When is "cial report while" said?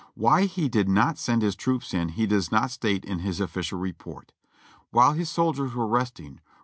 3.61-5.13